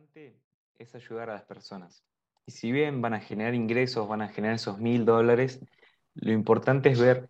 [0.00, 0.40] importante
[0.78, 2.02] es ayudar a las personas.
[2.46, 5.60] Y si bien van a generar ingresos, van a generar esos mil dólares,
[6.14, 7.28] lo importante es ver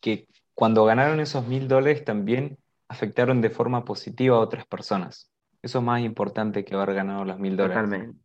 [0.00, 5.30] que cuando ganaron esos mil dólares también afectaron de forma positiva a otras personas.
[5.62, 7.84] Eso es más importante que haber ganado los mil dólares.
[7.84, 8.18] Totalmente.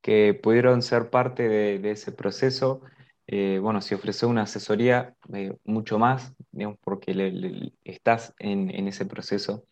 [0.00, 2.80] Que pudieron ser parte de, ese proceso.
[3.28, 9.06] Eh, bueno, si ofreces una asesoría, eh, mucho más, digamos, porque estás en, en ese
[9.06, 9.64] proceso.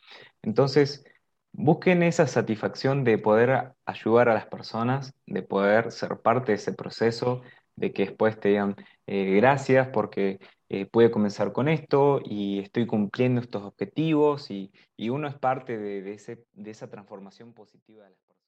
[0.42, 1.04] Entonces,
[1.52, 6.72] busquen esa satisfacción de poder ayudar a las personas, de poder ser parte de ese
[6.72, 7.42] proceso,
[7.76, 12.86] de que después te digan eh, gracias porque eh, pude comenzar con esto y estoy
[12.86, 18.46] cumpliendo estos objetivos y, uno es parte de, esa transformación positiva de las personas.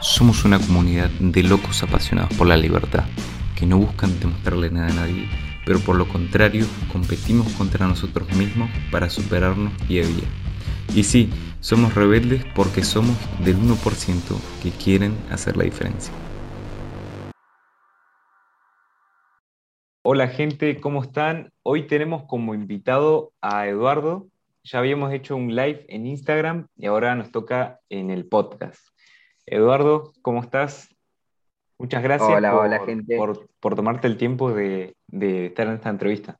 [0.00, 3.04] Somos una comunidad de locos apasionados por la libertad,
[3.56, 5.28] que no buscan demostrarle nada a nadie,
[5.66, 10.47] pero por lo contrario competimos contra nosotros mismos para superarnos día a.
[10.94, 16.12] Y sí, somos rebeldes porque somos del 1% que quieren hacer la diferencia.
[20.02, 21.52] Hola gente, ¿cómo están?
[21.62, 24.28] Hoy tenemos como invitado a Eduardo.
[24.64, 28.80] Ya habíamos hecho un live en Instagram y ahora nos toca en el podcast.
[29.44, 30.88] Eduardo, ¿cómo estás?
[31.78, 33.18] Muchas gracias hola, por, hola, gente.
[33.60, 36.38] Por, tomarte el tiempo de, estar en esta entrevista.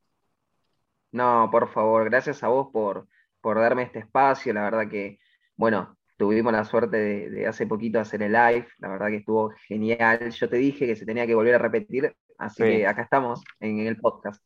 [1.12, 3.06] No, por favor, gracias a vos por,
[3.40, 4.52] por darme este espacio.
[4.52, 5.18] La verdad que,
[5.56, 8.66] bueno, tuvimos la suerte de, hace poquito hacer el live.
[8.78, 10.30] La verdad que estuvo genial.
[10.30, 13.78] Yo te dije que se tenía que volver a repetir, así que acá estamos en,
[13.80, 14.42] el podcast.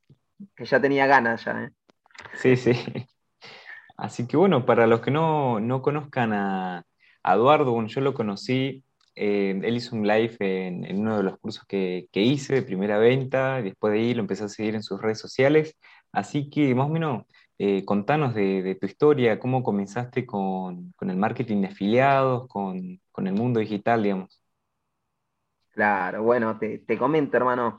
[0.54, 1.64] Que ya tenía ganas ya.
[1.64, 1.70] ¿eh?
[2.34, 2.72] Sí, sí.
[3.96, 6.84] Así que bueno, para los que no, conozcan a,
[7.24, 8.82] Eduardo, bueno, yo lo conocí,
[9.14, 12.98] eh, él hizo un live en, uno de los cursos que, que, hice de primera
[12.98, 15.76] venta, y después de ahí lo empecé a seguir en sus redes sociales,
[16.10, 17.26] así que más o menos
[17.58, 23.61] eh, contanos de, tu historia, cómo comenzaste con, el marketing de afiliados, con, el mundo
[23.61, 24.42] digital, digamos.
[25.70, 27.78] Claro, bueno, te, comento, hermano.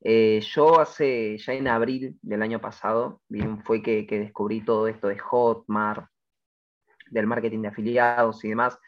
[0.00, 5.08] Eh, yo hace, ya en abril del año pasado, bien, fue que, descubrí todo esto
[5.08, 6.06] de Hotmart,
[7.10, 8.78] del marketing de afiliados y demás.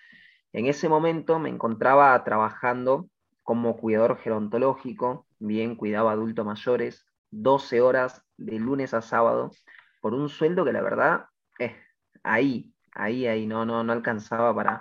[0.53, 3.09] En ese momento me encontraba trabajando
[3.43, 9.51] como cuidador gerontológico, bien, cuidaba adultos mayores, 12 horas de lunes a sábado,
[10.01, 11.27] por un sueldo que la verdad,
[11.59, 11.73] es
[12.23, 14.79] ahí, ahí, ahí, no, no, no alcanzaba para,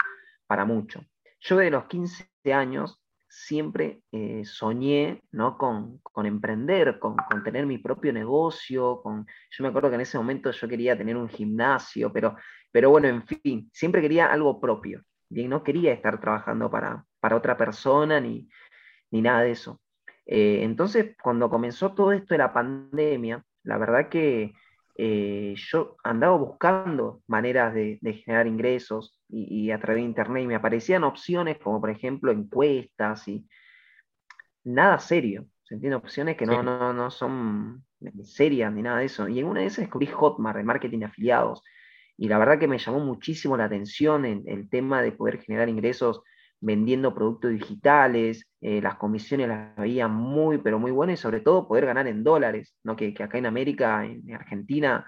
[0.48, 1.03] para mucho.
[1.40, 3.02] Yo de los 15 años
[3.36, 5.58] siempre eh, soñé ¿no?
[5.58, 10.52] con, emprender, con, tener mi propio negocio, con, yo me acuerdo que en ese momento
[10.52, 12.38] yo quería tener un gimnasio, pero,
[12.72, 17.36] pero bueno, en fin, siempre quería algo propio, bien, no quería estar trabajando para, para
[17.36, 18.47] otra persona ni,
[19.12, 19.82] nada de eso.
[20.26, 24.53] Eh, entonces, cuando comenzó todo esto de la pandemia, la verdad que
[24.97, 30.56] eh, yo andaba buscando maneras de, generar ingresos y, a través de internet y me
[30.56, 33.45] aparecían opciones como por ejemplo encuestas y
[34.63, 35.97] nada serio, ¿se entiende?
[35.97, 37.84] Opciones que no, no, no son
[38.23, 39.28] serias ni nada de eso.
[39.28, 41.61] Y en una de esas descubrí Hotmart, de marketing de afiliados.
[42.17, 46.22] Y la verdad que me llamó muchísimo la atención el tema de poder generar ingresos
[46.61, 51.67] vendiendo productos digitales, eh, las comisiones las veía muy, pero muy buenas y sobre todo
[51.67, 52.95] poder ganar en dólares, ¿no?
[52.95, 55.05] que, acá en América, en Argentina,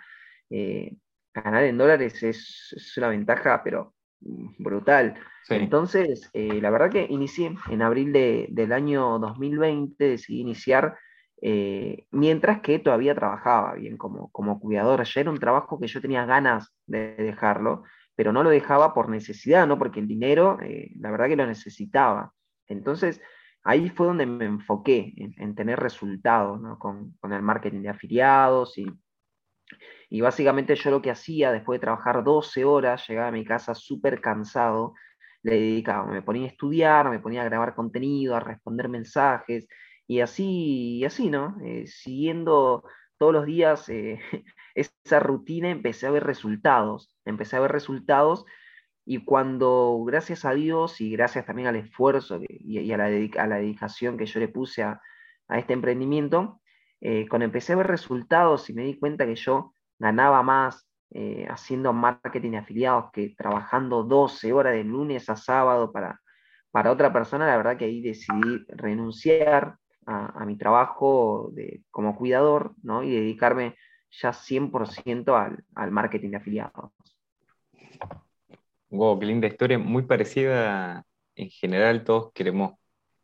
[0.50, 0.96] eh,
[1.34, 5.16] ganar en dólares es, una ventaja, pero brutal.
[5.50, 10.98] Entonces, eh, la verdad que inicié en abril del año 2020, decidí iniciar
[12.12, 15.04] mientras que todavía trabajaba bien como, como cuidador.
[15.04, 17.84] Ya era un trabajo que yo tenía ganas de dejarlo,
[18.18, 21.46] pero no lo dejaba por necesidad, no porque el dinero, eh, la verdad que lo
[21.46, 22.34] necesitaba.
[22.68, 23.22] Entonces,
[23.64, 28.88] ahí fue donde me enfoqué en, tener resultados con, el marketing de afiliados y,
[30.10, 33.76] y básicamente yo lo que hacía después de trabajar 12 horas, llegaba a mi casa
[33.76, 34.96] súper cansado,
[35.44, 39.68] le dedicaba, me ponía a estudiar, me ponía a grabar contenido, a responder mensajes
[40.08, 41.56] y así, y así, ¿no?
[41.64, 42.84] Eh, siguiendo
[43.18, 44.20] todos los días eh,
[44.76, 48.46] esa rutina empecé a ver resultados, empecé a ver resultados
[49.06, 53.08] y cuando, gracias a Dios y gracias también al esfuerzo y, a, la
[53.58, 55.02] dedicación que yo le puse a,
[55.50, 56.60] este emprendimiento,
[57.00, 61.48] eh, cuando empecé a ver resultados y me di cuenta que yo ganaba más eh,
[61.50, 66.20] haciendo marketing de afiliados que trabajando 12 horas de lunes a sábado para,
[66.70, 69.78] para otra persona, la verdad que ahí decidí renunciar
[70.08, 73.04] a, mi trabajo de, como cuidador ¿no?
[73.04, 73.76] y dedicarme
[74.10, 76.92] ya 100% al, al marketing de afiliados.
[78.90, 81.06] Wow, qué linda historia, muy parecida.
[81.36, 82.74] En general, todos queremos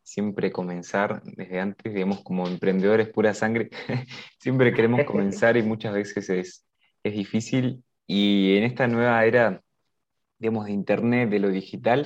[0.04, 3.70] siempre comenzar desde antes, digamos, como emprendedores pura sangre,
[4.40, 6.68] siempre queremos comenzar y muchas veces es,
[7.02, 7.84] es difícil.
[8.06, 9.64] Y en esta nueva era
[10.44, 12.06] digamos, de Internet, de lo digital,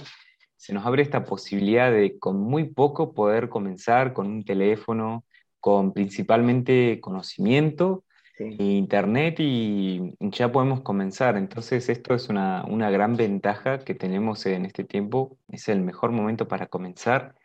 [0.58, 5.24] se nos abre esta posibilidad de con muy poco poder comenzar con un teléfono,
[5.60, 8.04] con principalmente conocimiento,
[8.40, 11.38] internet y ya podemos comenzar.
[11.38, 16.48] Entonces esto es una, gran ventaja que tenemos en este tiempo, es el mejor momento
[16.48, 17.36] para comenzar.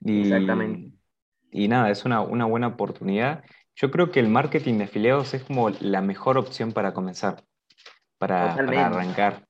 [0.00, 0.92] Y, Exactamente.
[1.50, 3.44] Y nada, es una, buena oportunidad.
[3.76, 7.44] Yo creo que el marketing de afiliados es como la mejor opción para comenzar,
[8.18, 9.46] para, para arrancar.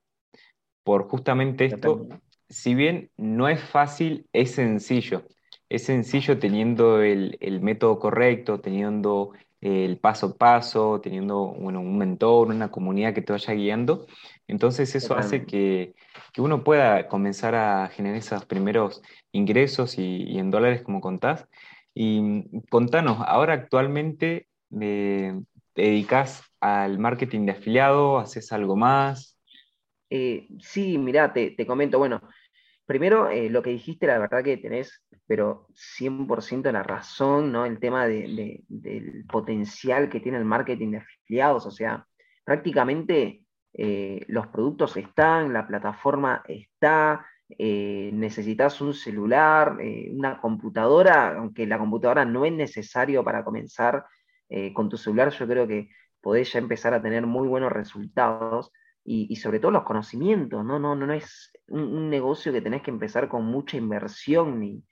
[0.83, 2.07] Por justamente esto,
[2.49, 5.23] si bien no es fácil, es sencillo.
[5.69, 9.31] Es sencillo teniendo el, método correcto, teniendo
[9.61, 14.05] el paso a paso, teniendo un mentor, una comunidad que te vaya guiando.
[14.47, 15.95] Entonces eso hace que,
[16.37, 19.01] uno pueda comenzar a generar esos primeros
[19.31, 21.47] ingresos y, en dólares como contás.
[21.93, 24.47] Y mm, contanos, ahora actualmente
[24.81, 25.33] eh,
[25.73, 29.34] te dedicas al marketing de afiliado, haces algo más.
[30.17, 32.21] Eh, sí, mira, te, comento, bueno,
[32.85, 37.65] primero eh, lo que dijiste, la verdad que tenés, pero 100% la razón, ¿no?
[37.65, 42.07] El tema del potencial que tiene el marketing de afiliados, o sea,
[42.45, 43.41] prácticamente
[43.73, 49.77] eh, los productos están, la plataforma está, necesitas un celular,
[50.11, 54.05] una computadora, aunque la computadora no es necesario para comenzar
[54.73, 55.89] con tu celular, yo creo que
[56.21, 58.71] podés ya empezar a tener muy buenos resultados
[59.07, 60.79] y, sobre todo los conocimientos, ¿no?
[60.79, 64.83] No, no, no es un, negocio que tenés que empezar con mucha inversión ni,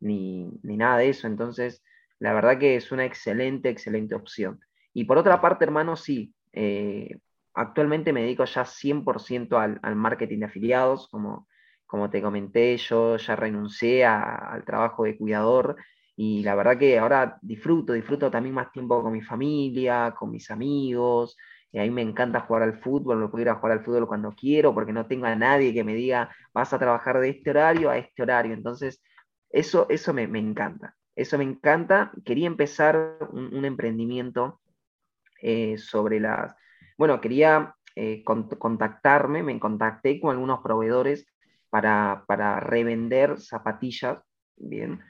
[0.00, 1.26] ni, nada de eso.
[1.26, 1.82] Entonces,
[2.20, 4.60] la verdad que es una excelente, excelente opción.
[4.94, 7.18] Y por otra parte, hermano, sí, eh,
[7.52, 11.48] actualmente me dedico ya 100% al, al, marketing de afiliados, como,
[11.84, 15.76] como te comenté, yo ya renuncié al trabajo de cuidador
[16.14, 20.50] y la verdad que ahora disfruto, disfruto también más tiempo con mi familia, con mis
[20.50, 21.36] amigos,
[21.70, 24.08] y a mí me encanta jugar al fútbol, me puedo ir a jugar al fútbol
[24.08, 27.50] cuando quiero, porque no tengo a nadie que me diga, vas a trabajar de este
[27.50, 28.54] horario a este horario.
[28.54, 29.02] Entonces,
[29.50, 30.96] eso, eso me, encanta.
[31.14, 32.12] Eso me encanta.
[32.24, 34.60] Quería empezar un, emprendimiento
[35.42, 36.54] eh, sobre las...
[36.96, 41.26] Bueno, quería eh, contactarme, me contacté con algunos proveedores
[41.68, 44.18] para, para revender zapatillas,
[44.56, 45.00] bien,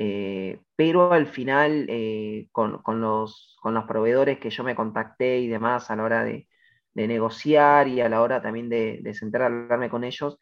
[0.00, 3.58] eh, pero al final, eh, con, los,
[3.88, 6.46] proveedores que yo me contacté y demás a la hora de,
[6.94, 10.38] negociar y a la hora también de, de hablarme con ellos,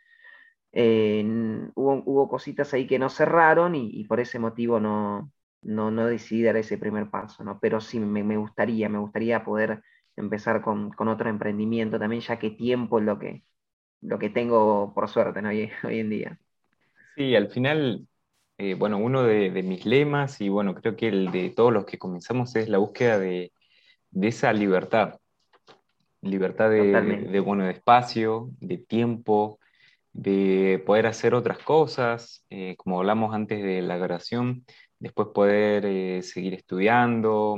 [0.72, 1.24] eh,
[1.74, 5.32] hubo, cositas ahí que no cerraron y, por ese motivo no,
[5.62, 7.58] no, decidí dar ese primer paso, ¿no?
[7.58, 9.82] Pero sí, me, gustaría, me gustaría poder
[10.16, 13.42] empezar con, otro emprendimiento también, ya que tiempo es lo que,
[14.02, 16.38] lo que tengo por suerte hoy, hoy en día.
[17.16, 18.06] Sí, al final
[18.58, 21.98] eh, bueno, uno de, mis lemas y bueno, creo que el de todos los que
[21.98, 23.52] comenzamos es la búsqueda de,
[24.22, 25.18] esa libertad.
[26.22, 29.58] Libertad de, bueno, de espacio, de tiempo,
[30.12, 34.64] de poder hacer otras cosas, eh, como hablamos antes de la grabación,
[34.98, 37.56] después poder eh, seguir estudiando,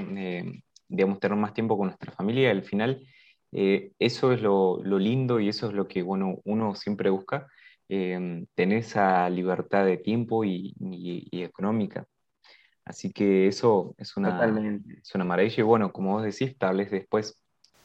[0.89, 2.51] digamos, tener más tiempo con nuestra familia.
[2.51, 3.07] Al final,
[3.53, 7.47] eso es lo, lo, lindo y eso es lo que bueno, uno siempre busca
[7.89, 10.75] eh, tener esa libertad de tiempo y,
[11.33, 12.07] económica.
[12.85, 14.31] Así que eso es una,
[15.03, 15.61] es una maravilla.
[15.61, 17.39] Y bueno, como vos decís, tal vez después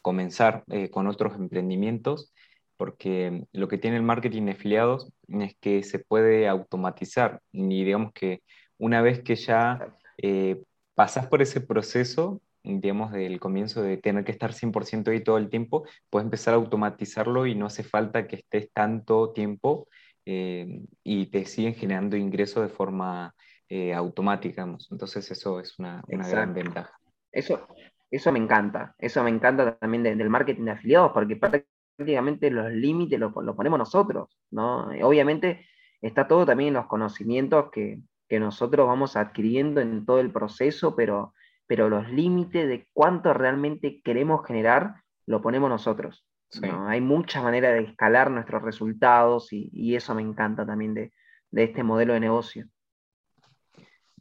[0.03, 2.33] comenzar eh, con otros emprendimientos,
[2.77, 7.41] porque lo que tiene el marketing de afiliados es que se puede automatizar.
[7.51, 8.43] Y digamos que
[8.77, 10.61] una vez que ya eh,
[10.93, 15.49] pasas por ese proceso, digamos, del comienzo de tener que estar 100% ahí todo el
[15.49, 19.87] tiempo, puedes empezar a automatizarlo y no hace falta que estés tanto tiempo
[20.25, 23.35] eh, y te siguen generando ingresos de forma
[23.67, 24.63] eh, automática.
[24.91, 26.97] Entonces eso es una, gran ventaja.
[27.31, 27.67] Eso,
[28.09, 33.19] eso me encanta, eso me encanta también del marketing de afiliados, porque prácticamente los límites
[33.19, 34.87] los lo ponemos nosotros, ¿no?
[35.01, 35.65] Obviamente
[36.01, 40.95] está todo también en los conocimientos que, que nosotros vamos adquiriendo en todo el proceso,
[40.95, 41.33] pero
[41.67, 46.25] pero los límites de cuánto realmente queremos generar lo ponemos nosotros.
[46.61, 51.11] Hay muchas maneras de escalar nuestros resultados y, eso me encanta también de,
[51.51, 52.67] este modelo de negocio.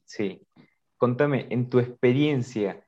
[0.04, 0.46] Sí.
[0.96, 2.86] Contame, en tu experiencia,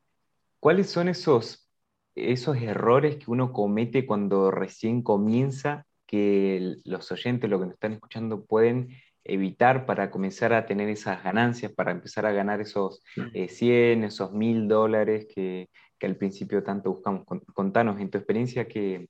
[0.61, 1.69] ¿cuáles son esos,
[2.15, 7.93] esos errores que uno comete cuando recién comienza que los oyentes, los que nos están
[7.93, 14.05] escuchando, pueden evitar para comenzar a tener esas ganancias, para empezar a ganar esos 100,
[14.05, 15.69] eh, esos 1000 dólares que,
[16.03, 17.25] al principio tanto buscamos.
[17.55, 19.09] Contanos, en tu experiencia, ¿qué,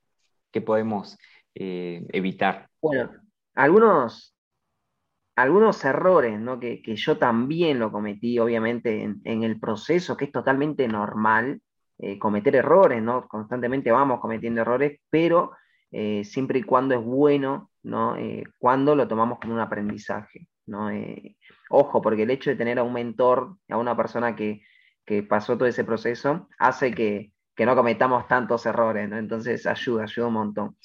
[0.65, 1.19] podemos
[1.57, 2.69] eh, evitar?
[2.81, 3.11] Bueno,
[3.57, 4.37] algunos,
[5.35, 6.61] algunos errores ¿no?
[6.61, 11.61] que, yo también lo cometí, obviamente, en, el proceso, que es totalmente normal
[11.99, 13.27] eh, cometer errores, ¿no?
[13.27, 15.51] Constantemente vamos cometiendo errores, pero
[16.23, 18.17] siempre y cuando es bueno ¿no?
[18.17, 20.49] Eh, cuando lo tomamos como un aprendizaje.
[20.67, 20.91] ¿no?
[20.91, 21.37] Eh,
[21.71, 24.63] ojo, porque el hecho de tener a un mentor, a una persona que,
[25.29, 29.17] pasó todo ese proceso, hace que, no cometamos tantos errores, ¿no?
[29.17, 30.77] Entonces ayuda, ayuda un montón.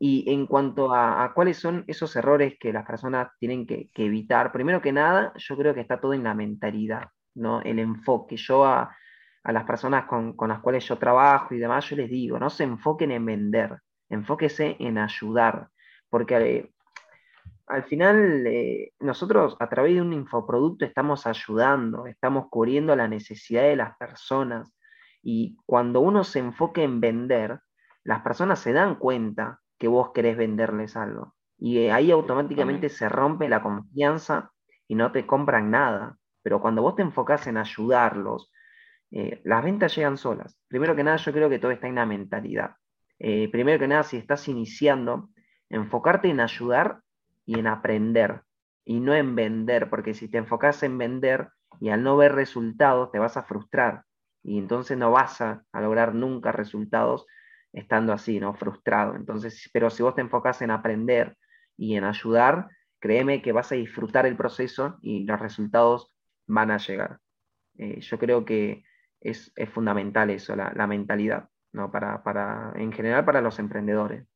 [0.00, 4.80] Y en cuanto a, cuáles son esos errores que las personas tienen que, evitar, primero
[4.80, 7.60] que nada, yo creo que está todo en la mentalidad, ¿no?
[7.62, 8.36] El enfoque.
[8.36, 8.96] Yo a,
[9.44, 12.64] las personas con, con, las cuales yo trabajo y demás, yo les digo, no se
[12.64, 15.68] enfoquen en vender, enfóquese en ayudar,
[16.16, 16.72] porque eh,
[17.66, 23.64] al final eh, nosotros a través de un infoproducto estamos ayudando, estamos cubriendo la necesidad
[23.64, 24.74] de las personas
[25.22, 27.60] y cuando uno se enfoque en vender,
[28.02, 33.10] las personas se dan cuenta que vos querés venderles algo y eh, ahí automáticamente se
[33.10, 34.52] rompe la confianza
[34.88, 36.16] y no te compran nada.
[36.42, 38.50] Pero cuando vos te enfocas en ayudarlos,
[39.10, 40.58] las ventas llegan solas.
[40.66, 42.76] Primero que nada, yo creo que todo está en la mentalidad.
[43.18, 45.28] primero que nada, si estás iniciando,
[45.70, 47.00] enfocarte en ayudar
[47.44, 48.42] y en aprender
[48.84, 51.48] y no en vender, porque si te enfocas en vender
[51.80, 54.04] y al no ver resultados te vas a frustrar
[54.46, 57.26] y entonces no vas a, lograr nunca resultados
[57.72, 58.54] estando así, ¿no?
[58.54, 59.16] Frustrado.
[59.16, 61.36] Entonces, pero si vos te enfocas en aprender
[61.76, 62.68] y en ayudar,
[63.00, 66.14] créeme que vas a disfrutar el proceso y los resultados
[66.46, 67.18] van a llegar.
[67.76, 68.84] Eh, yo creo que
[69.20, 71.90] es, fundamental eso, la, mentalidad, ¿no?
[71.90, 74.26] Para, para, en general para los emprendedores.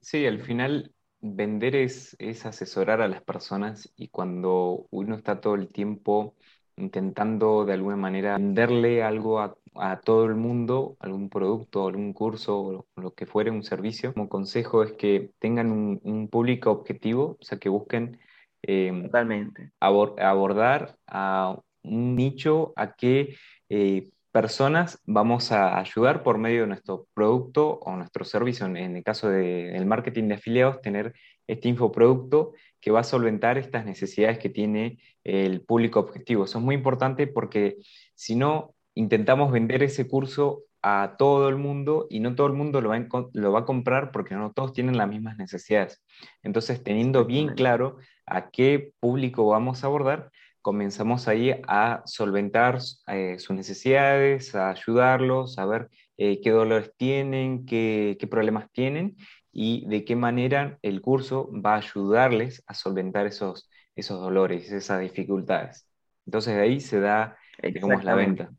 [0.00, 5.54] Sí, al final vender es, es asesorar a las personas y cuando uno está todo
[5.54, 6.34] el tiempo
[6.76, 9.54] intentando de alguna manera venderle algo a,
[10.02, 14.82] todo el mundo, algún producto, algún curso o lo que fuere, un servicio, como consejo
[14.82, 18.18] es que tengan un, público objetivo, o sea, que busquen
[18.62, 19.72] em, Totalmente.
[19.78, 23.36] abordar a un nicho a que
[23.68, 29.02] eh, personas vamos a ayudar por medio de nuestro producto o nuestro servicio, en, el
[29.02, 31.14] caso del marketing de afiliados, tener
[31.46, 36.44] este infoproducto que va a solventar estas necesidades que tiene el público objetivo.
[36.44, 37.76] Eso es muy importante porque
[38.14, 42.80] si no, intentamos vender ese curso a todo el mundo y no todo el mundo
[42.80, 46.02] lo va, a, lo va a comprar porque no todos tienen las mismas necesidades.
[46.42, 50.30] Entonces, teniendo bien claro a qué público vamos a abordar,
[50.62, 57.64] comenzamos ahí a solventar eh, sus necesidades, a ayudarlos, a ver eh, qué dolores tienen,
[57.66, 59.16] qué, problemas tienen
[59.52, 65.00] y de qué manera el curso va a ayudarles a solventar esos, esos dolores, esas
[65.00, 65.88] dificultades.
[66.26, 68.50] Entonces de ahí se da, digamos, la venta.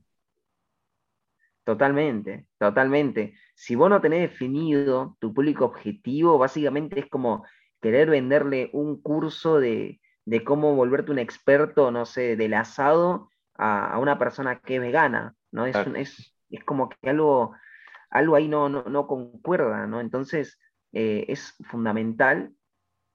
[1.64, 3.36] Totalmente, totalmente.
[3.54, 7.46] Si vos no tenés definido tu público objetivo, básicamente es como
[7.80, 13.98] querer venderle un curso de, de cómo volverte un experto, no sé, del asado a,
[14.00, 15.66] una persona que es vegana, ¿no?
[15.66, 15.76] Es,
[16.50, 17.54] es, como que algo,
[18.10, 20.02] algo ahí no, no, concuerda, ¿no?
[20.02, 20.60] Entonces,
[20.92, 22.54] eh, es fundamental,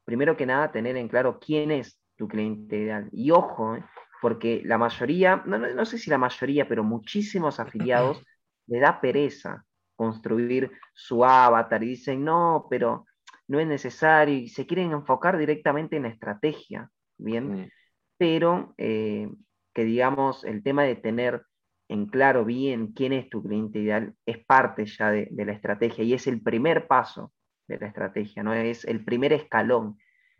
[0.05, 3.09] primero que nada, tener en claro quién es tu cliente ideal.
[3.13, 3.85] Y ojo, ¿eh?
[4.21, 8.23] porque la mayoría, no, no, sé si la mayoría, pero muchísimos afiliados
[8.67, 13.07] le da pereza construir su avatar y dicen, no, pero
[13.49, 16.91] no es necesario y se quieren enfocar directamente en la estrategia.
[17.19, 17.71] ¿Bien?
[18.19, 19.29] Pero eh,
[19.75, 21.43] que digamos, el tema de tener
[21.89, 26.15] en claro bien quién es tu cliente ideal es parte ya de, la estrategia y
[26.15, 27.33] es el primer paso
[27.69, 28.55] de la estrategia, ¿no?
[28.55, 29.99] Es el primer escalón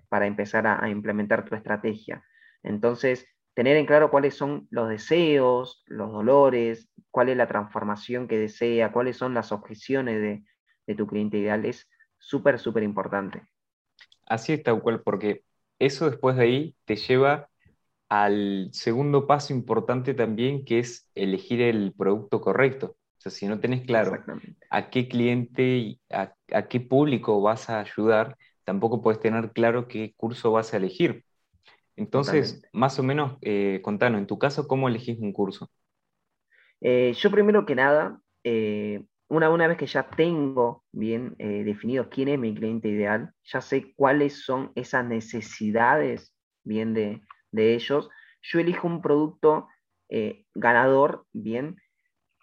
[0.09, 2.25] para empezar a, implementar tu estrategia.
[2.63, 8.39] Entonces, tener en claro cuáles son los deseos, los dolores, cuál es la transformación que
[8.39, 10.45] desea, cuáles son las objeciones de,
[10.87, 13.43] de tu cliente ideal es súper, súper importante.
[14.27, 15.45] Así es, tal cual, porque
[15.79, 17.49] eso después de ahí te lleva
[18.09, 22.97] al segundo paso importante también, que es elegir el producto correcto.
[23.19, 24.25] O sea, si no tenés claro
[24.71, 26.33] a qué cliente y a,
[26.69, 31.25] qué público vas a ayudar, tampoco puedes tener claro qué curso vas a elegir.
[31.97, 35.71] Entonces, más o menos, eh, contanos, en tu caso, ¿cómo elegís un curso?
[36.81, 42.09] Eh, yo primero que nada, eh, una, una vez que ya tengo bien eh, definido
[42.09, 48.11] quién es mi cliente ideal, ya sé cuáles son esas necesidades bien de, ellos,
[48.43, 49.69] yo elijo un producto
[50.11, 51.77] eh, ganador, bien,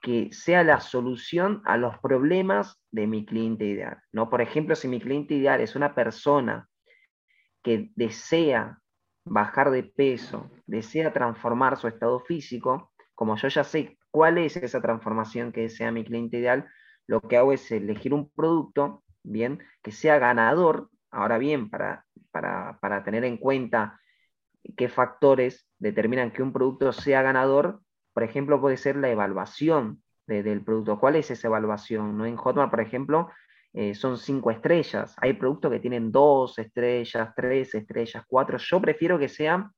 [0.01, 4.01] que sea la solución a los problemas de mi cliente ideal.
[4.11, 4.29] ¿no?
[4.29, 6.67] Por ejemplo, si mi cliente ideal es una persona
[7.61, 8.79] que desea
[9.23, 14.79] bajar de peso, desea transformar su estado físico, como yo ya sé cuál es esa
[14.79, 16.69] transformación que desea mi cliente ideal,
[17.07, 20.91] lo que hago es elegir un producto, bien, que sea ganador.
[21.09, 23.99] Ahora bien, para, para, tener en cuenta
[24.77, 27.81] qué factores determinan que un producto sea ganador,
[28.13, 30.99] por ejemplo, puede ser la evaluación del producto.
[30.99, 32.15] ¿Cuál es esa evaluación?
[32.15, 32.27] ¿No?
[32.27, 33.31] En Hotmart, por ejemplo,
[33.73, 35.15] eh, son cinco estrellas.
[35.17, 38.59] Hay productos que tienen dos estrellas, tres estrellas, cuatro.
[38.59, 39.71] Yo prefiero que sean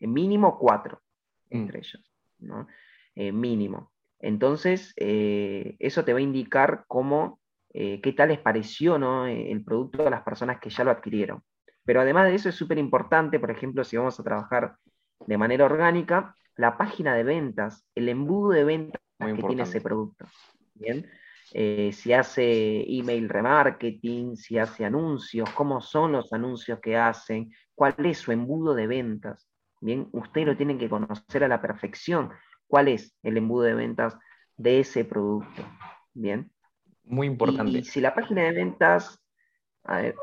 [0.00, 1.02] mínimo cuatro
[1.50, 1.64] mm.
[1.64, 2.66] estrellas, ¿no?
[3.14, 3.92] Mínimo.
[4.18, 7.40] Entonces, eso te va a indicar cómo,
[7.72, 9.26] qué tal les pareció ¿no?
[9.26, 11.42] el producto a las personas que ya lo adquirieron.
[11.84, 14.76] Pero además de eso es súper importante, por ejemplo, si vamos a trabajar
[15.26, 20.26] de manera orgánica, la página de ventas, el embudo de ventas que tiene ese producto.
[20.74, 21.08] Bien.
[21.54, 27.94] Eh, si hace email remarketing, si hace anuncios, cómo son los anuncios que hacen, cuál
[28.04, 29.48] es su embudo de ventas.
[29.80, 32.30] Bien, usted lo tiene que conocer a la perfección.
[32.72, 34.16] ¿Cuál es el embudo de ventas
[34.56, 35.62] de ese producto?
[36.14, 36.50] Bien.
[37.04, 37.80] Muy importante.
[37.80, 39.20] Y, si la página de ventas,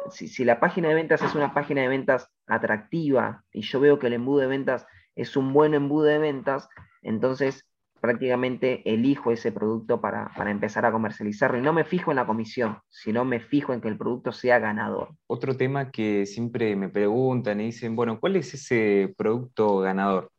[0.09, 3.99] si, si la página de ventas es una página de ventas atractiva y yo veo
[3.99, 6.67] que el embudo de ventas es un buen embudo de ventas,
[7.03, 7.67] entonces
[8.01, 12.79] prácticamente elijo ese producto para, empezar a comercializarlo y no me fijo en la comisión,
[12.89, 15.09] sino me fijo en que el producto sea ganador.
[15.27, 20.31] Otro tema que siempre me preguntan y dicen, bueno, ¿cuál es ese producto ganador?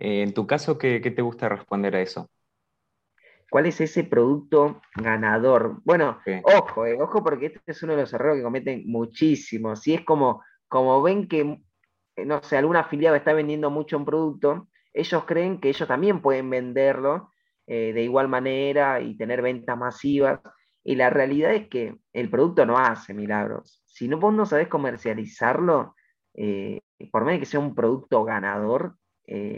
[0.00, 2.28] Eh, en tu caso, ¿qué, te gusta responder a eso?
[3.48, 5.80] ¿Cuál es ese producto ganador?
[5.84, 9.80] Bueno, ojo, eh, ojo porque este es uno de los errores que cometen muchísimos.
[9.80, 11.60] Si es como, como ven que
[12.20, 16.20] eh, no sé, algún afiliado está vendiendo mucho un producto, ellos creen que ellos también
[16.20, 17.30] pueden venderlo
[17.66, 20.40] eh, de igual manera y tener ventas masivas.
[20.82, 23.82] Y la realidad es que el producto no hace milagros.
[23.86, 25.94] Si no, vos no sabés comercializarlo,
[26.34, 26.80] eh,
[27.10, 28.96] por medio de que sea un producto ganador,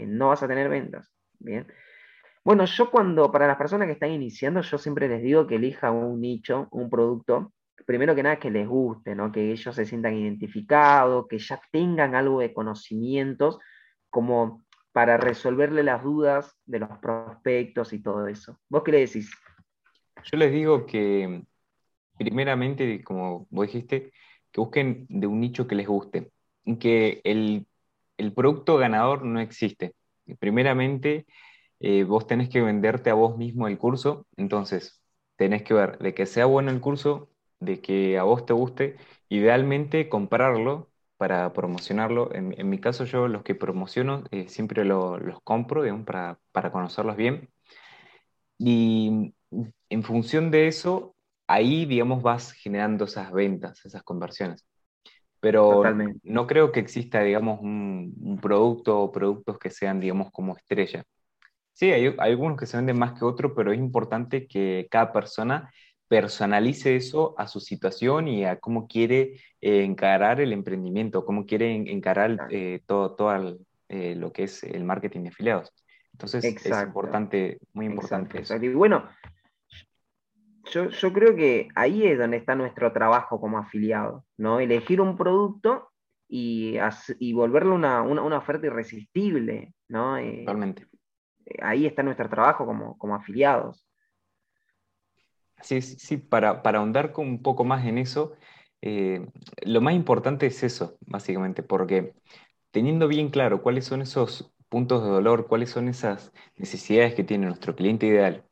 [0.07, 1.11] no vas a tener ventas.
[1.39, 1.67] Bien.
[2.43, 5.91] Bueno, yo cuando, para las personas que están iniciando, yo siempre les digo que elija
[5.91, 7.53] un nicho, un producto
[7.85, 9.31] primero que nada que les guste, ¿no?
[9.31, 13.59] que ellos se sientan identificados, que ya tengan algo de conocimientos
[14.09, 18.59] como para resolverle las dudas de los prospectos y todo eso.
[18.69, 19.31] ¿Vos qué le decís?
[20.23, 21.43] Yo les digo que
[22.17, 24.13] primeramente, como vos dijiste,
[24.51, 26.31] que busquen de un nicho que les guste,
[26.79, 27.65] que el,
[28.33, 29.93] producto ganador no existe.
[30.39, 31.25] Primeramente,
[31.79, 35.01] eh, vos tenés que venderte a vos mismo el curso, entonces
[35.35, 38.97] tenés que ver de que sea bueno el curso, de que a vos te guste,
[39.29, 42.33] idealmente comprarlo para promocionarlo.
[42.33, 47.49] En, mi caso yo los que promociono eh, siempre los compro para, para conocerlos bien.
[48.57, 49.33] Y
[49.89, 51.15] en función de eso,
[51.47, 54.65] ahí, digamos, vas generando esas ventas, esas conversiones.
[55.43, 55.83] Pero
[56.23, 61.03] no creo que exista, digamos, un, producto o productos que sean, digamos, como estrella.
[61.73, 65.11] Sí, hay, hay, algunos que se venden más que otros, pero es importante que cada
[65.11, 65.69] persona
[66.07, 71.75] personalice eso a su situación y a cómo quiere eh, encarar el emprendimiento, cómo quiere
[71.75, 73.57] encarar eh, todo, todo
[73.89, 75.73] eh, lo que es el marketing de afiliados.
[76.13, 78.55] Entonces es importante, muy importante eso.
[78.55, 79.09] Y bueno,
[80.71, 84.59] yo, yo, creo que ahí es donde está nuestro trabajo como afiliado, ¿no?
[84.59, 85.89] Elegir un producto
[86.27, 86.77] y,
[87.19, 90.17] y volverlo una, una, oferta irresistible, ¿no?
[90.39, 90.87] Totalmente.
[91.61, 93.87] Ahí está nuestro trabajo como, como afiliados.
[95.61, 98.33] Sí, sí, para, para ahondar un poco más en eso,
[98.81, 99.25] eh,
[99.65, 102.13] lo más importante es eso, básicamente, porque
[102.71, 107.45] teniendo bien claro cuáles son esos puntos de dolor, cuáles son esas necesidades que tiene
[107.45, 108.43] nuestro cliente ideal,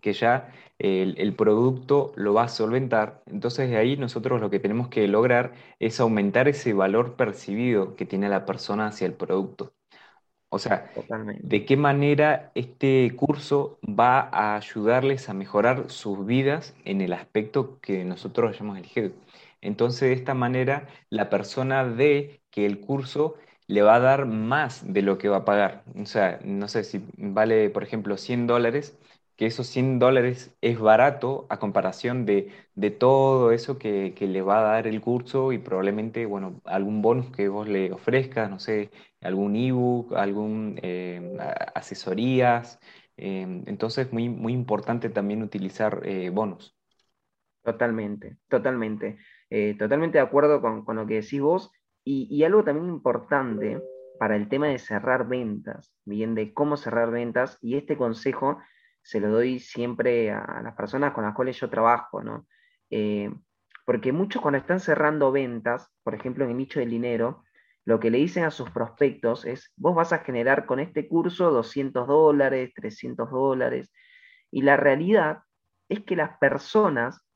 [0.00, 4.60] que ya el, el, producto lo va a solventar, entonces de ahí nosotros lo que
[4.60, 9.74] tenemos que lograr es aumentar ese valor percibido que tiene la persona hacia el producto.
[10.52, 10.90] O sea,
[11.40, 17.78] ¿de qué manera este curso va a ayudarles a mejorar sus vidas en el aspecto
[17.80, 19.12] que nosotros hayamos elegido?
[19.60, 23.36] Entonces, de esta manera, la persona ve que el curso
[23.68, 25.84] le va a dar más de lo que va a pagar.
[25.96, 28.98] O sea, no sé si vale, por ejemplo, 100 dólares,
[29.40, 32.52] que esos 100 dólares es barato a comparación de,
[32.98, 37.48] todo eso que, le va a dar el curso y probablemente, bueno, algún bonus que
[37.48, 38.90] vos le ofrezcas, no sé,
[39.22, 41.38] algún ebook, algún eh,
[41.74, 42.80] asesorías.
[43.16, 46.76] Eh, entonces, muy, muy importante también utilizar eh, bonos.
[47.62, 49.16] Totalmente, totalmente.
[49.78, 51.72] totalmente de acuerdo con, lo que decís vos.
[52.04, 53.80] Y, y algo también importante
[54.18, 58.58] para el tema de cerrar ventas, bien, de cómo cerrar ventas, y este consejo
[59.02, 62.46] se lo doy siempre a las personas con las cuales yo trabajo, ¿no?
[62.90, 63.30] Eh,
[63.84, 67.44] porque muchos cuando están cerrando ventas, por ejemplo en el nicho del dinero,
[67.84, 71.50] lo que le dicen a sus prospectos es, vos vas a generar con este curso
[71.50, 73.92] 200 dólares, 300 dólares,
[74.50, 75.40] y la realidad
[75.88, 77.26] es que las personas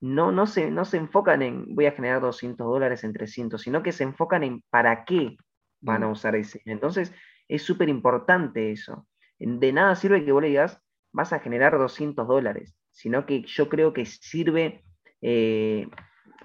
[0.00, 3.82] no, no, se, no se enfocan en voy a generar 200 dólares en 300, sino
[3.82, 5.36] que se enfocan en para qué
[5.80, 6.10] van a mm.
[6.10, 6.62] usar ese.
[6.64, 7.12] Entonces,
[7.46, 9.06] es súper importante eso.
[9.38, 13.68] De nada sirve que vos le digas, vas a generar 200 dólares, sino que yo
[13.68, 14.84] creo que sirve
[15.22, 15.86] eh,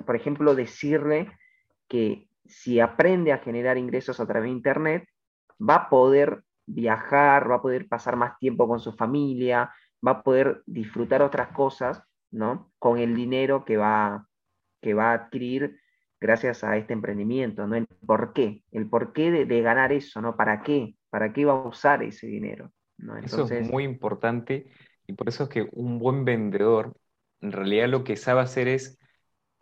[0.06, 1.32] por ejemplo, decirle
[1.88, 5.10] que si aprende a generar ingresos a través de Internet,
[5.60, 9.74] va a poder viajar, va a poder pasar más tiempo con su familia,
[10.06, 12.72] va a poder disfrutar otras cosas, ¿no?
[12.78, 14.28] Con el dinero que va,
[14.82, 15.80] que va a adquirir
[16.20, 17.76] gracias a este emprendimiento, ¿no?
[17.76, 20.36] El por qué, el por qué de, ganar eso, ¿no?
[20.36, 20.96] ¿Para qué?
[21.10, 22.72] ¿Para qué va a usar ese dinero?
[23.22, 24.68] Eso es muy importante
[25.08, 26.96] y por eso es que un buen vendedor
[27.42, 28.98] en realidad lo que sabe hacer es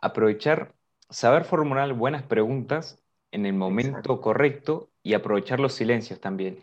[0.00, 0.74] aprovechar,
[1.10, 6.62] saber formular buenas preguntas en el momento correcto y aprovechar los silencios también.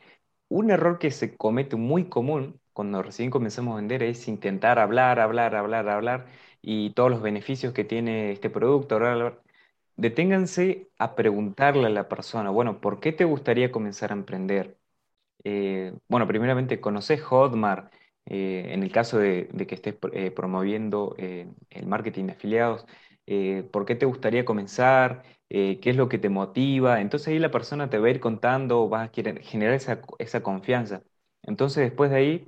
[0.49, 5.19] Un error que se comete muy común cuando recién comenzamos a vender es intentar hablar,
[5.19, 6.27] hablar, hablar, hablar
[6.61, 8.99] y todos los beneficios que tiene este producto.
[9.95, 14.77] Deténganse a preguntarle a la persona, bueno, ¿por qué te gustaría comenzar a emprender?
[15.43, 17.93] Eh, bueno, primeramente, ¿conoces Hotmart?
[18.25, 22.85] Eh, en el caso de, que estés eh, promoviendo el marketing de afiliados,
[23.71, 25.23] ¿por qué te gustaría comenzar?
[25.49, 27.01] ¿Qué es lo que te motiva?
[27.01, 31.03] Entonces ahí la persona te va a ir contando, vas a querer generar esa, confianza.
[31.43, 32.47] Entonces después de ahí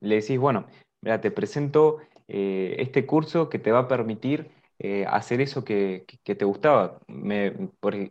[0.00, 0.66] le decís, bueno,
[1.02, 4.50] mira, te presento este curso que te va a permitir
[4.82, 7.00] eh, hacer eso que, te gustaba.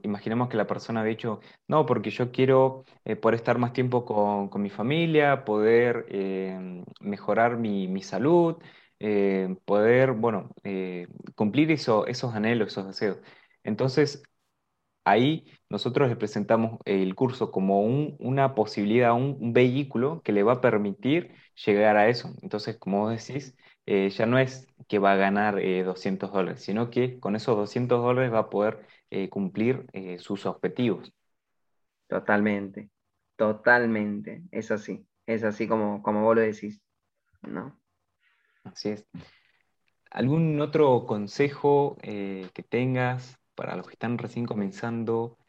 [0.04, 4.06] imaginemos que la persona había dicho, no, porque yo quiero eh, poder estar más tiempo
[4.06, 8.58] con, mi familia, poder eh, mejorar mi, salud,
[9.66, 10.50] poder, bueno,
[11.36, 13.18] cumplir esos anhelos, esos deseos.
[13.64, 14.22] Entonces,
[15.06, 20.62] ahí nosotros le presentamos el curso como una posibilidad, un, vehículo que le va a
[20.62, 21.34] permitir
[21.66, 22.34] llegar a eso.
[22.42, 23.56] Entonces, como vos decís,
[23.92, 27.58] eh, ya no es que va a ganar 200 eh, dólares, sino que con esos
[27.58, 29.88] 200 dólares va a poder eh, cumplir
[30.20, 31.12] sus objetivos.
[32.08, 32.92] Totalmente,
[33.36, 36.80] totalmente, es así, es así como, como vos lo decís,
[37.42, 37.82] ¿no?
[38.64, 39.08] Así es.
[40.12, 45.40] ¿Algún otro consejo que tengas para los que están recién comenzando?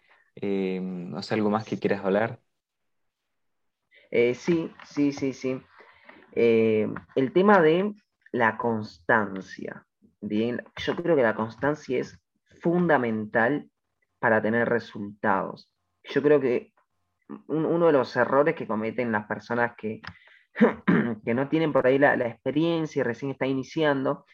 [0.40, 2.40] ¿No sé, algo más que quieras hablar?
[4.10, 5.60] sí, sí, sí, sí.
[6.34, 7.94] el tema de
[8.32, 9.86] la constancia.
[10.20, 12.20] Bien, yo creo que la constancia es
[12.60, 13.70] fundamental
[14.18, 15.72] para tener resultados.
[16.04, 16.72] Yo creo que
[17.46, 20.00] uno de los errores que cometen las personas que,
[21.24, 24.24] que no tienen por ahí la, experiencia y recién están iniciando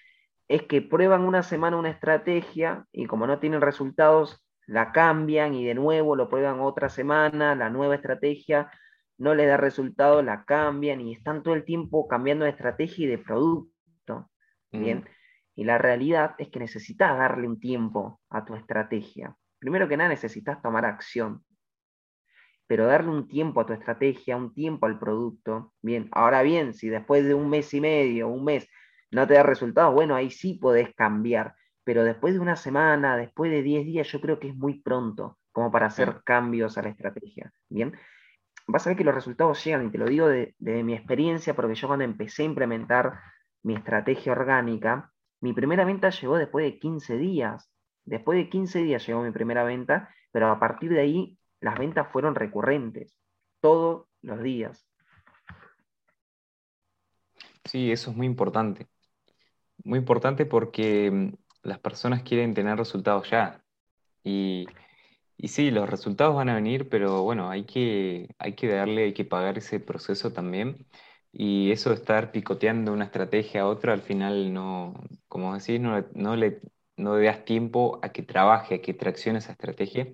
[0.48, 5.64] es que prueban una semana una estrategia y como no tienen resultados, la cambian y
[5.64, 8.70] de nuevo lo prueban otra semana, la nueva estrategia
[9.18, 13.08] no les da resultado, la cambian y están todo el tiempo cambiando de estrategia y
[13.08, 13.75] de producto.
[14.72, 14.98] Bien.
[14.98, 15.04] Mm.
[15.56, 19.34] Y la realidad es que necesitas darle un tiempo a tu estrategia.
[19.58, 21.42] Primero que nada, necesitas tomar acción.
[22.66, 25.72] Pero darle un tiempo a tu estrategia, un tiempo al producto.
[25.80, 28.68] Bien, ahora bien, si después de un mes y medio, un mes,
[29.10, 31.54] no te da resultados, bueno, ahí sí podés cambiar.
[31.84, 35.38] Pero después de una semana, después de 10 días, yo creo que es muy pronto
[35.52, 37.50] como para hacer cambios a la estrategia.
[37.70, 37.96] Bien,
[38.66, 41.54] vas a ver que los resultados llegan, y te lo digo de, de mi experiencia,
[41.54, 43.20] porque yo cuando empecé a implementar
[43.66, 47.68] mi estrategia orgánica, mi primera venta llegó después de 15 días.
[48.04, 52.06] Después de 15 días llegó mi primera venta, pero a partir de ahí las ventas
[52.12, 53.18] fueron recurrentes,
[53.60, 54.86] todos los días.
[57.64, 58.86] Sí, eso es muy importante.
[59.82, 63.64] Muy importante porque mm, las personas quieren tener resultados ya.
[64.22, 64.68] Y,
[65.42, 69.24] sí, los resultados van a venir, pero bueno, hay que, hay que darle, hay que
[69.24, 70.86] pagar ese proceso también.
[71.38, 74.94] Y eso de estar picoteando una estrategia a otra, al final no,
[75.28, 76.62] como decís, no, no le,
[76.96, 80.08] no das tiempo a que trabaje, a que traccione esa estrategia.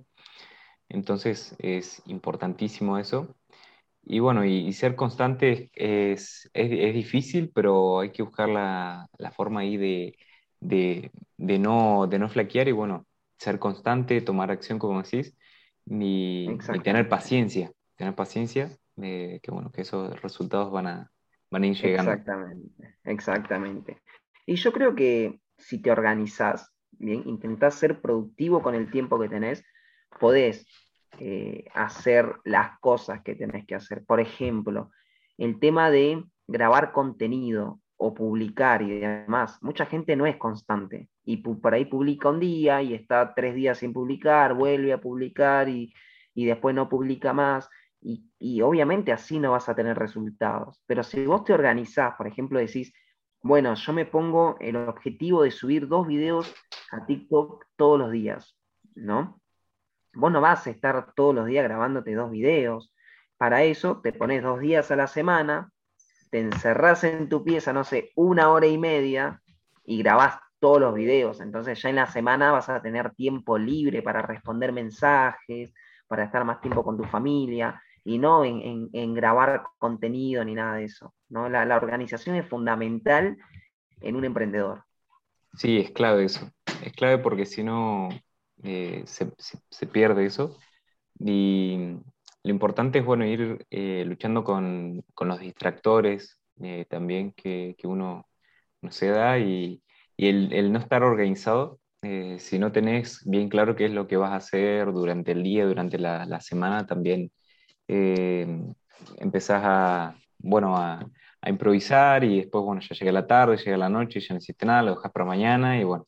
[0.88, 3.36] Entonces es importantísimo eso.
[4.04, 9.60] Y bueno, y, ser constante es, es, difícil, pero hay que buscar la, la forma
[9.60, 10.18] ahí de,
[10.60, 13.06] de, de, no, de no flaquear y bueno,
[13.38, 15.36] ser constante, tomar acción, como decís,
[15.86, 16.48] y,
[16.82, 21.11] tener paciencia, tener paciencia, de que bueno, que esos resultados van a,
[21.52, 22.10] van a ir llegando.
[22.10, 24.02] Exactamente, exactamente.
[24.46, 29.28] Y yo creo que si te organizás, bien, intentás ser productivo con el tiempo que
[29.28, 29.64] tenés,
[30.18, 30.66] podés
[31.20, 34.02] eh, hacer las cosas que tenés que hacer.
[34.04, 34.90] Por ejemplo,
[35.36, 39.58] el tema de grabar contenido o publicar y demás.
[39.62, 43.78] Mucha gente no es constante y por ahí publica un día y está tres días
[43.78, 45.94] sin publicar, vuelve a publicar y,
[46.34, 47.68] y después no publica más.
[48.04, 50.82] Y, obviamente así no vas a tener resultados.
[50.86, 52.92] Pero si vos te organizás, por ejemplo, decís,
[53.42, 56.52] bueno, yo me pongo el objetivo de subir dos videos
[56.90, 58.56] a TikTok todos los días,
[58.94, 59.40] ¿no?
[60.14, 62.94] Vos no vas a estar todos los días grabándote dos videos.
[63.36, 65.70] Para eso te pones dos días a la semana,
[66.30, 69.40] te encerrás en tu pieza, no sé, una hora y media
[69.84, 71.40] y grabás todos los videos.
[71.40, 75.72] Entonces ya en la semana vas a tener tiempo libre para responder mensajes,
[76.06, 80.84] para estar más tiempo con tu familia y no en, grabar contenido ni nada de
[80.84, 81.14] eso.
[81.28, 81.48] ¿no?
[81.48, 83.36] La, organización es fundamental
[84.00, 84.84] en un emprendedor.
[85.54, 86.50] Sí, es clave eso.
[86.82, 88.08] Es clave porque si no
[88.62, 90.58] eh, se, pierde eso.
[91.18, 91.96] Y
[92.42, 98.26] lo importante es bueno, ir eh, luchando con, los distractores eh, también que, uno
[98.80, 99.82] no se da y,
[100.16, 101.78] el, no estar organizado,
[102.38, 105.66] si no tenés bien claro qué es lo que vas a hacer durante el día,
[105.66, 107.30] durante la, la semana, también
[107.94, 108.46] eh,
[109.18, 111.06] empezás a, bueno, a,
[111.44, 114.82] improvisar y después, bueno, ya llega la tarde, llega la noche, ya no hiciste nada,
[114.82, 116.06] lo dejas para mañana y bueno,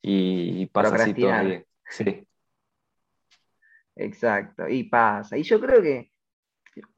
[0.00, 1.64] y, pasa así todo el día.
[1.88, 2.26] Sí.
[3.94, 5.36] Exacto, y pasa.
[5.36, 6.10] Y yo creo que,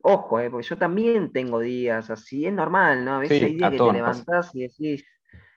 [0.01, 3.17] ojo, eh, porque yo también tengo días así, es normal, ¿no?
[3.17, 5.05] A veces hay días que te levantás y decís,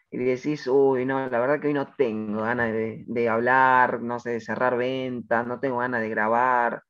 [0.09, 4.19] y decís, uy, no, la verdad que hoy no tengo ganas de, de hablar, no
[4.19, 6.81] sé, de cerrar ventas, no tengo ganas de grabar.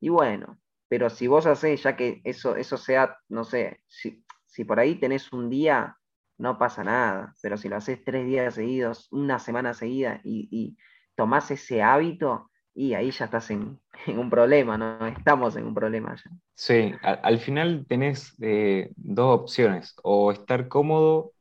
[0.00, 0.58] Y bueno,
[0.92, 4.96] pero si vos hacés, ya que eso, eso sea, no sé, si, si por ahí
[4.96, 5.96] tenés un día,
[6.36, 10.76] no pasa nada, pero si lo haces tres días seguidos, una semana seguida y, y
[11.14, 15.06] tomás ese hábito, y ahí ya estás en, un problema, ¿no?
[15.06, 16.30] Estamos en un problema ya.
[16.54, 21.32] Sí, al, final tenés eh, dos opciones, o estar cómodo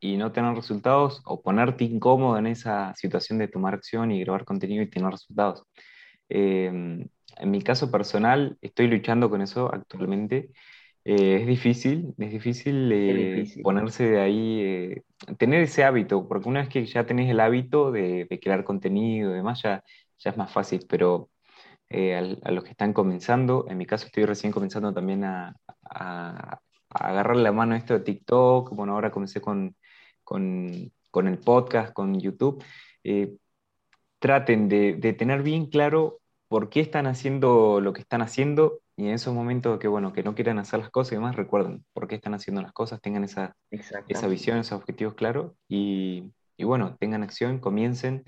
[0.00, 4.44] y no tener resultados, o ponerte incómodo en esa situación de tomar acción y grabar
[4.44, 5.62] contenido y tener resultados.
[6.28, 10.50] Eh, en mi caso personal, estoy luchando con eso actualmente.
[11.04, 15.02] Eh, es difícil, es difícil, eh, ponerse de ahí, eh,
[15.38, 19.34] tener ese hábito, porque una vez que ya tenés el hábito de, crear contenido y
[19.34, 19.82] demás, ya,
[20.18, 21.30] ya es más fácil, pero
[21.90, 27.36] a, los que están comenzando, en mi caso estoy recién comenzando también a, a, agarrar
[27.36, 29.76] la mano a esto de TikTok, bueno, ahora comencé con,
[30.24, 32.62] con, con el podcast, con YouTube,
[34.18, 36.17] traten de, de tener bien claro
[36.48, 40.22] por qué están haciendo lo que están haciendo y en esos momentos que, bueno, que
[40.22, 43.22] no quieran hacer las cosas y demás, recuerden por qué están haciendo las cosas, tengan
[43.22, 48.24] esa, esa visión, esos objetivos claros y, y bueno, tengan acción, comiencen.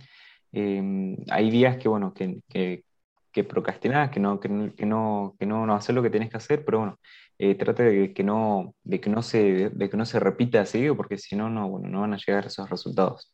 [0.52, 2.84] Em, hay días que, bueno, que, que,
[3.32, 6.64] que procrastinás, que no, que, no, que no, no hacer lo que tenés que hacer,
[6.64, 6.98] pero bueno,
[7.38, 10.96] eh, trate de que no, de que no se, de que no se repita seguido,
[10.96, 13.32] porque si no, no, bueno, no van a llegar esos resultados.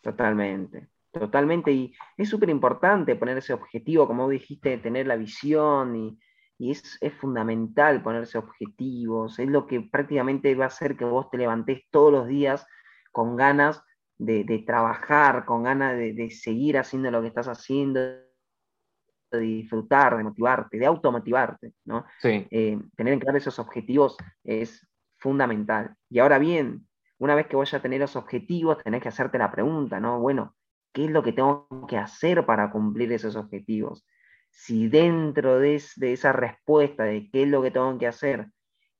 [0.00, 0.88] Totalmente.
[1.18, 6.18] Totalmente, y es súper importante poner ese objetivo, como dijiste, tener la visión,
[6.58, 11.38] y, es, fundamental ponerse objetivos, es lo que prácticamente va a hacer que vos te
[11.38, 12.66] levantes todos los días
[13.12, 13.82] con ganas
[14.18, 20.78] de, trabajar, con ganas de, seguir haciendo lo que estás haciendo, de disfrutar, de motivarte,
[20.78, 22.04] de automotivarte, ¿no?
[22.22, 24.86] Eh, tener en claro esos objetivos es
[25.18, 25.94] fundamental.
[26.08, 26.86] Y ahora bien,
[27.18, 30.20] una vez que vos ya tenés los objetivos, tenés que hacerte la pregunta, ¿no?
[30.20, 30.55] Bueno,
[30.96, 34.06] qué es lo que tengo que hacer para cumplir esos objetivos.
[34.48, 38.50] Si dentro de, esa respuesta de qué es lo que tengo que hacer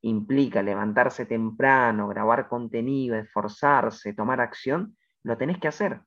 [0.03, 6.03] implica levantarse temprano, grabar contenido, esforzarse, tomar acción, lo tenés que hacer.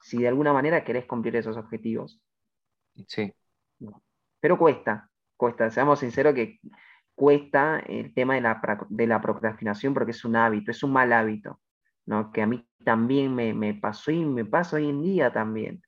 [0.00, 2.22] Si de alguna manera querés cumplir esos objetivos.
[3.06, 3.30] Sí.
[4.40, 5.68] Pero cuesta, cuesta.
[5.68, 6.58] Seamos sinceros que
[7.14, 11.12] cuesta el tema de la, de la procrastinación porque es un hábito, es un mal
[11.12, 11.60] hábito.
[12.06, 12.32] ¿No?
[12.32, 15.82] que a mí también me, pasó y me pasa hoy en día también.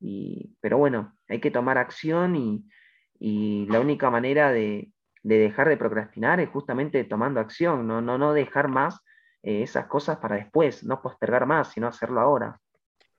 [0.00, 2.64] Y, pero bueno, hay que tomar acción y,
[3.68, 4.90] la única manera de,
[5.22, 9.00] dejar de procrastinar es justamente tomando acción, no, no, no dejar más
[9.44, 12.60] eh, esas cosas para después, no postergar más, sino hacerlo ahora.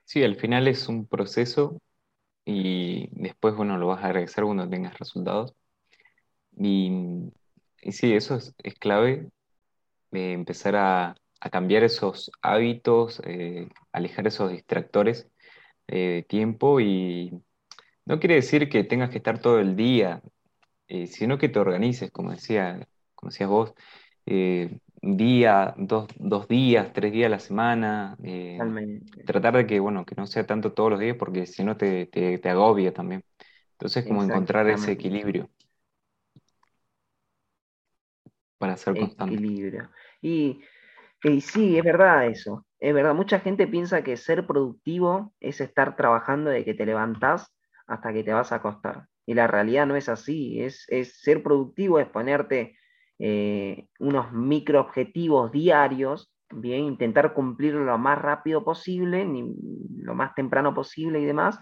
[0.04, 1.82] Sí, al final es un proceso
[2.44, 5.56] y después, bueno, lo vas a regresar cuando tengas resultados.
[6.58, 7.32] Y,
[7.82, 9.30] y sí, eso es, es clave,
[10.12, 15.30] de empezar a, a cambiar esos hábitos, eh, alejar esos distractores
[15.88, 17.34] eh, de tiempo y
[18.06, 20.22] no quiere decir que tengas que estar todo el día,
[20.88, 23.74] eh, sino que te organices, como decía, como decías vos,
[24.26, 28.18] un día, dos, días, tres días a la semana,
[29.26, 32.40] tratar de que, bueno, que no sea tanto todos los días porque si no te,
[32.46, 33.26] agobia también.
[33.74, 35.50] Entonces, como encontrar ese equilibrio
[38.58, 39.36] para ser constante.
[39.36, 39.90] Equilibrio.
[40.22, 40.62] Y
[41.24, 42.66] y sí, es verdad eso.
[42.80, 47.56] Es verdad, mucha gente piensa que ser productivo es estar trabajando de que te levantás
[47.88, 49.08] hasta que te vas a acostar.
[49.26, 50.62] Y la realidad no es así.
[50.62, 50.86] Es,
[51.22, 52.78] ser productivo es ponerte
[53.20, 59.56] eh, unos micro objetivos diarios, bien, intentar cumplirlo lo más rápido posible, ni,
[60.00, 61.58] lo más temprano posible y demás,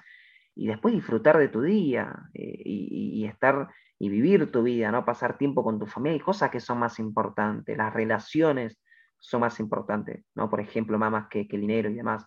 [0.55, 3.69] y después disfrutar de tu día eh, y, y, estar
[3.99, 5.05] y vivir tu vida, ¿no?
[5.05, 8.79] Pasar tiempo con tu familia y cosas que son más importantes, las relaciones
[9.21, 10.49] son más importantes, ¿no?
[10.49, 12.25] Por ejemplo, más, que, que el dinero y demás.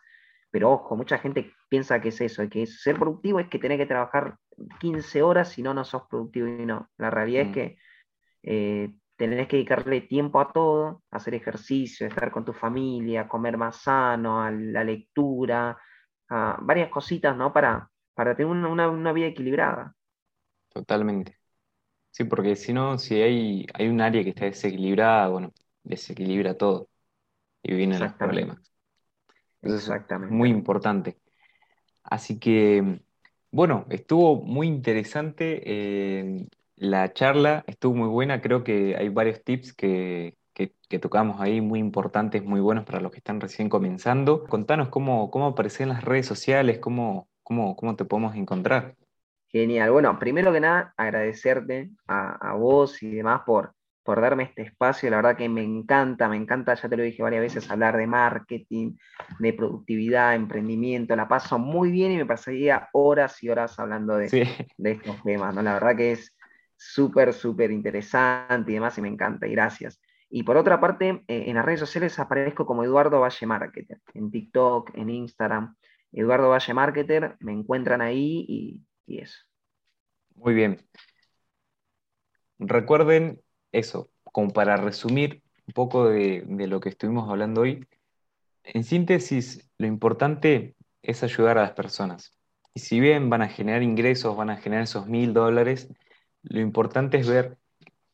[0.50, 3.86] pero ojo, mucha gente piensa que es eso, que ser productivo es que tenés que
[3.86, 4.36] trabajar
[4.80, 6.88] 15 horas si no, no sos productivo y no.
[6.96, 7.52] La realidad es mm.
[7.52, 7.78] que
[8.44, 13.76] eh, tenés que dedicarle tiempo a todo, hacer ejercicio, estar con tu familia, comer más
[13.82, 15.76] sano, a la lectura,
[16.28, 17.52] a varias cositas, ¿no?
[17.52, 19.94] Para, para tener una, vida equilibrada.
[20.68, 21.38] Totalmente.
[22.10, 25.52] Sí, porque si no, si hay, hay un área que está desequilibrada, bueno,
[25.84, 26.88] desequilibra todo
[27.62, 28.58] y vienen los problemas.
[29.62, 30.34] Exactamente.
[30.34, 31.16] muy importante.
[32.02, 33.00] Así que,
[33.50, 38.42] bueno, estuvo muy interesante eh, la charla, estuvo muy buena.
[38.42, 40.36] Creo que hay varios tips que,
[41.00, 44.44] tocamos ahí muy importantes, muy buenos para los que están recién comenzando.
[44.44, 48.94] Contanos cómo, cómo aparecen las redes sociales, cómo, cómo, cómo te podemos encontrar.
[49.48, 49.90] Genial.
[49.90, 55.10] Bueno, primero que nada, agradecerte a, a vos y demás por, por darme este espacio.
[55.10, 58.06] La verdad que me encanta, me encanta, ya te lo dije varias veces, hablar de
[58.06, 58.96] marketing,
[59.38, 61.16] de productividad, emprendimiento.
[61.16, 64.26] La paso muy bien y me pasaría horas y horas hablando de,
[64.84, 65.54] estos temas.
[65.54, 65.62] ¿no?
[65.62, 66.36] La verdad que es
[66.76, 69.46] súper, súper interesante y demás y me encanta.
[69.46, 70.00] Y gracias.
[70.28, 74.30] Y por otra parte, eh, en las redes sociales aparezco como Eduardo Valle Marketer, en
[74.30, 75.74] TikTok, en Instagram.
[76.12, 79.38] Eduardo Valle Marketer, me encuentran ahí y, y eso.
[80.36, 80.78] Muy bien.
[82.58, 83.43] Recuerden
[83.74, 87.86] eso, como para resumir un poco de, lo que estuvimos hablando hoy,
[88.62, 92.32] en síntesis, lo importante es ayudar a las personas.
[92.72, 95.88] Y si bien van a generar ingresos, van a generar esos mil dólares,
[96.42, 97.58] lo importante es ver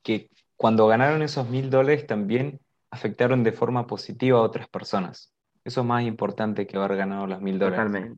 [0.02, 5.32] que cuando ganaron esos mil dólares también afectaron de forma positiva a otras personas.
[5.64, 8.12] Eso es más importante que haber ganado los mil dólares.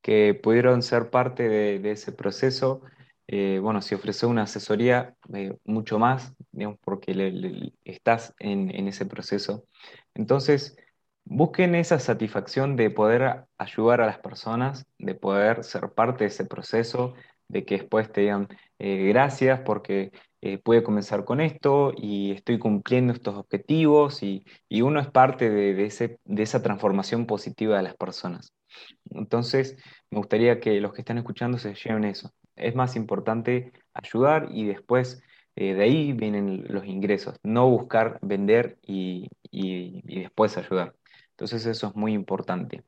[0.00, 2.82] Que pudieron ser parte de ese proceso
[3.30, 9.64] eh, bueno, si ofrece una asesoría, eh, mucho más, digamos, porque estás en, ese proceso.
[10.14, 10.76] Entonces,
[11.24, 16.46] busquen esa satisfacción de poder ayudar a las personas, de poder ser parte de ese
[16.46, 17.14] proceso,
[17.48, 20.10] de que después te digan eh, gracias porque
[20.62, 26.20] pude comenzar con esto y estoy cumpliendo estos objetivos y, uno es parte de, ese,
[26.24, 28.52] de esa transformación positiva de las personas.
[29.10, 29.76] Entonces,
[30.10, 34.66] me gustaría que los que están escuchando se lleven eso, es más importante ayudar y
[34.66, 35.22] después
[35.56, 40.94] eh, de ahí vienen los ingresos, no buscar vender y, después ayudar.
[41.30, 42.84] Entonces eso es muy importante.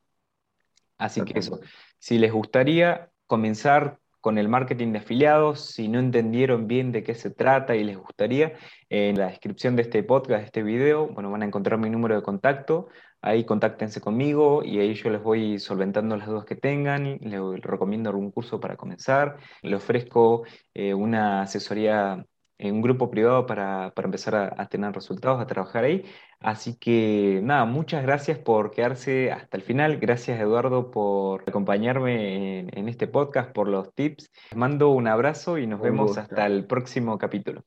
[0.98, 1.60] Así que eso,
[1.98, 7.14] si les gustaría comenzar con el marketing de afiliados, si no entendieron bien de qué
[7.14, 8.52] se trata y les gustaría,
[8.90, 12.14] en la descripción de este podcast, de este video, bueno, van a encontrar mi número
[12.16, 12.88] de contacto,
[13.22, 17.18] Ahí contáctense conmigo y ahí yo les voy solventando las dudas que tengan.
[17.20, 19.36] Les recomiendo algún curso para comenzar.
[19.62, 22.24] Le ofrezco eh, una asesoría
[22.60, 26.04] en un grupo privado para, empezar a, tener resultados, a trabajar ahí.
[26.40, 29.98] Así que nada, muchas gracias por quedarse hasta el final.
[29.98, 34.30] Gracias Eduardo por acompañarme en, este podcast, por los tips.
[34.50, 37.58] Les mando un abrazo y nos vemos hasta el próximo capítulo.